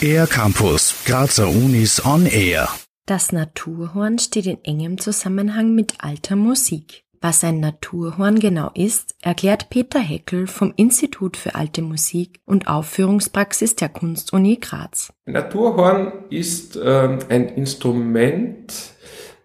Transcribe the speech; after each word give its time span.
Air 0.00 0.26
Campus, 0.26 0.94
Grazer 1.04 1.48
Unis 1.48 2.04
on 2.04 2.26
Air. 2.26 2.68
Das 3.06 3.32
Naturhorn 3.32 4.18
steht 4.18 4.46
in 4.46 4.62
engem 4.64 4.98
Zusammenhang 4.98 5.74
mit 5.74 5.94
alter 5.98 6.36
Musik. 6.36 7.04
Was 7.20 7.42
ein 7.44 7.60
Naturhorn 7.60 8.38
genau 8.38 8.70
ist, 8.74 9.14
erklärt 9.22 9.70
Peter 9.70 9.98
Heckel 9.98 10.46
vom 10.46 10.72
Institut 10.76 11.36
für 11.36 11.54
Alte 11.54 11.82
Musik 11.82 12.40
und 12.44 12.68
Aufführungspraxis 12.68 13.74
der 13.74 13.88
Kunstuni 13.88 14.56
Graz. 14.60 15.12
Naturhorn 15.24 16.12
ist 16.30 16.76
äh, 16.76 17.18
ein 17.28 17.48
Instrument 17.48 18.72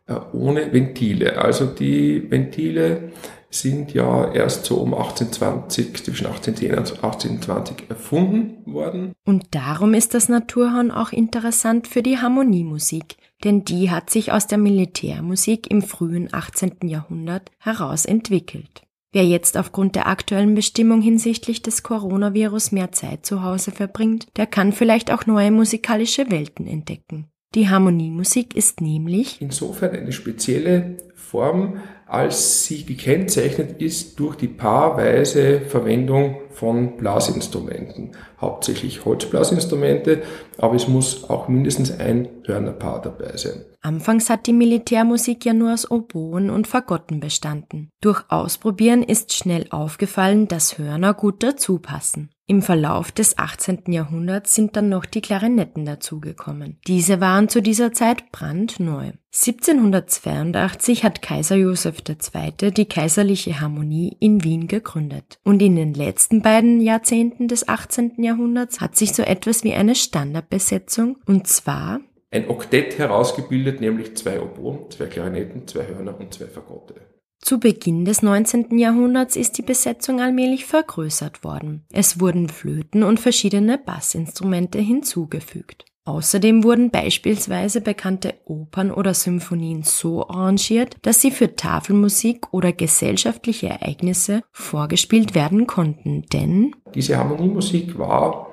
äh, 0.07 0.13
ohne 0.33 0.71
Ventile. 0.73 1.41
Also 1.41 1.65
die 1.65 2.29
Ventile 2.29 3.11
sind 3.51 3.93
ja 3.93 4.31
erst 4.31 4.65
so 4.65 4.77
um 4.77 4.93
1820, 4.93 6.03
zwischen 6.03 6.27
1810 6.27 6.71
und 6.71 7.03
1820 7.03 7.89
erfunden 7.89 8.73
worden. 8.73 9.13
Und 9.25 9.53
darum 9.53 9.93
ist 9.93 10.13
das 10.13 10.29
Naturhorn 10.29 10.89
auch 10.89 11.11
interessant 11.11 11.87
für 11.87 12.01
die 12.01 12.17
Harmoniemusik, 12.17 13.17
denn 13.43 13.65
die 13.65 13.91
hat 13.91 14.09
sich 14.09 14.31
aus 14.31 14.47
der 14.47 14.57
Militärmusik 14.57 15.69
im 15.69 15.81
frühen 15.81 16.29
18. 16.31 16.87
Jahrhundert 16.87 17.51
heraus 17.59 18.05
entwickelt. 18.05 18.83
Wer 19.13 19.25
jetzt 19.25 19.57
aufgrund 19.57 19.95
der 19.95 20.07
aktuellen 20.07 20.55
Bestimmung 20.55 21.01
hinsichtlich 21.01 21.61
des 21.61 21.83
Coronavirus 21.83 22.71
mehr 22.71 22.93
Zeit 22.93 23.25
zu 23.25 23.43
Hause 23.43 23.71
verbringt, 23.71 24.27
der 24.37 24.47
kann 24.47 24.71
vielleicht 24.71 25.11
auch 25.11 25.25
neue 25.25 25.51
musikalische 25.51 26.31
Welten 26.31 26.65
entdecken. 26.65 27.27
Die 27.53 27.67
Harmoniemusik 27.67 28.55
ist 28.55 28.79
nämlich 28.79 29.41
insofern 29.41 29.91
eine 29.91 30.13
spezielle 30.13 30.95
Form, 31.13 31.81
als 32.11 32.65
sie 32.65 32.83
gekennzeichnet 32.83 33.81
ist 33.81 34.19
durch 34.19 34.35
die 34.35 34.49
paarweise 34.49 35.61
Verwendung 35.61 36.35
von 36.53 36.97
Blasinstrumenten. 36.97 38.11
Hauptsächlich 38.39 39.05
Holzblasinstrumente, 39.05 40.23
aber 40.57 40.75
es 40.75 40.87
muss 40.87 41.29
auch 41.29 41.47
mindestens 41.47 41.91
ein 41.91 42.27
Hörnerpaar 42.45 43.01
dabei 43.01 43.37
sein. 43.37 43.65
Anfangs 43.81 44.29
hat 44.29 44.45
die 44.45 44.53
Militärmusik 44.53 45.43
ja 45.45 45.53
nur 45.53 45.73
aus 45.73 45.89
Oboen 45.89 46.51
und 46.51 46.67
Fagotten 46.67 47.19
bestanden. 47.19 47.89
Durch 47.99 48.23
Ausprobieren 48.29 49.01
ist 49.01 49.33
schnell 49.33 49.65
aufgefallen, 49.71 50.47
dass 50.47 50.77
Hörner 50.77 51.15
gut 51.15 51.41
dazu 51.41 51.79
passen. 51.79 52.29
Im 52.51 52.61
Verlauf 52.61 53.13
des 53.13 53.37
18. 53.37 53.83
Jahrhunderts 53.87 54.53
sind 54.53 54.75
dann 54.75 54.89
noch 54.89 55.05
die 55.05 55.21
Klarinetten 55.21 55.85
dazugekommen. 55.85 56.79
Diese 56.85 57.21
waren 57.21 57.47
zu 57.47 57.61
dieser 57.61 57.93
Zeit 57.93 58.29
brandneu. 58.33 59.13
1782 59.33 61.05
hat 61.05 61.21
Kaiser 61.21 61.55
Joseph 61.55 62.03
II. 62.09 62.71
die 62.71 62.85
Kaiserliche 62.87 63.61
Harmonie 63.61 64.17
in 64.19 64.43
Wien 64.43 64.67
gegründet. 64.67 65.39
Und 65.45 65.61
in 65.61 65.77
den 65.77 65.93
letzten 65.93 66.40
beiden 66.41 66.81
Jahrzehnten 66.81 67.47
des 67.47 67.67
18. 67.67 68.21
Jahrhunderts 68.23 68.81
hat 68.81 68.95
sich 68.95 69.13
so 69.13 69.23
etwas 69.23 69.63
wie 69.63 69.73
eine 69.73 69.95
Standardbesetzung, 69.95 71.17
und 71.25 71.47
zwar 71.47 72.01
ein 72.31 72.49
Oktett 72.49 72.97
herausgebildet, 72.97 73.81
nämlich 73.81 74.15
zwei 74.15 74.41
Oboen, 74.41 74.89
zwei 74.89 75.07
Klarinetten, 75.07 75.67
zwei 75.67 75.85
Hörner 75.85 76.17
und 76.17 76.33
zwei 76.33 76.45
Fagotte. 76.45 76.95
Zu 77.39 77.59
Beginn 77.59 78.05
des 78.05 78.21
19. 78.21 78.77
Jahrhunderts 78.77 79.35
ist 79.35 79.57
die 79.57 79.63
Besetzung 79.63 80.21
allmählich 80.21 80.65
vergrößert 80.65 81.43
worden. 81.43 81.83
Es 81.91 82.19
wurden 82.19 82.47
Flöten 82.49 83.03
und 83.03 83.19
verschiedene 83.19 83.77
Bassinstrumente 83.79 84.79
hinzugefügt. 84.79 85.85
Außerdem 86.03 86.63
wurden 86.63 86.89
beispielsweise 86.89 87.79
bekannte 87.79 88.33
Opern 88.45 88.89
oder 88.91 89.13
Symphonien 89.13 89.83
so 89.83 90.27
arrangiert, 90.27 90.97
dass 91.03 91.21
sie 91.21 91.29
für 91.29 91.55
Tafelmusik 91.55 92.51
oder 92.51 92.73
gesellschaftliche 92.73 93.69
Ereignisse 93.69 94.41
vorgespielt 94.51 95.35
werden 95.35 95.67
konnten, 95.67 96.23
denn 96.33 96.75
diese 96.95 97.17
Harmoniemusik 97.17 97.99
war 97.99 98.47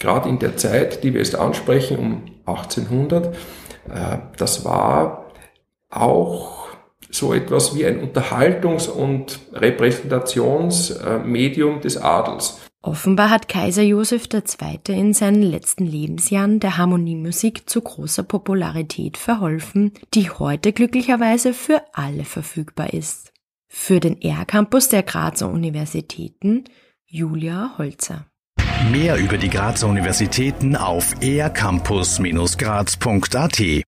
gerade 0.00 0.28
in 0.28 0.40
der 0.40 0.56
Zeit, 0.56 1.04
die 1.04 1.14
wir 1.14 1.20
jetzt 1.20 1.36
ansprechen, 1.36 1.98
um 1.98 2.24
1800, 2.44 3.36
äh, 3.88 4.18
das 4.36 4.64
war 4.64 5.26
auch 5.88 6.66
so 7.08 7.32
etwas 7.34 7.76
wie 7.76 7.86
ein 7.86 8.00
Unterhaltungs- 8.00 8.88
und 8.88 9.38
Repräsentationsmedium 9.52 11.82
des 11.82 11.98
Adels. 11.98 12.58
Offenbar 12.84 13.30
hat 13.30 13.46
Kaiser 13.46 13.82
Joseph 13.82 14.28
II. 14.32 14.80
in 14.88 15.14
seinen 15.14 15.42
letzten 15.42 15.86
Lebensjahren 15.86 16.58
der 16.58 16.78
Harmoniemusik 16.78 17.70
zu 17.70 17.80
großer 17.80 18.24
Popularität 18.24 19.16
verholfen, 19.16 19.92
die 20.14 20.30
heute 20.30 20.72
glücklicherweise 20.72 21.54
für 21.54 21.80
alle 21.92 22.24
verfügbar 22.24 22.92
ist. 22.92 23.32
Für 23.68 24.00
den 24.00 24.20
R-Campus 24.20 24.88
der 24.88 25.04
Grazer 25.04 25.48
Universitäten 25.48 26.64
Julia 27.06 27.78
Holzer. 27.78 28.26
Mehr 28.90 29.16
über 29.16 29.38
die 29.38 29.48
Grazer 29.48 29.86
Universitäten 29.86 30.74
auf 30.74 31.14
ercampus-graz.at 31.22 33.60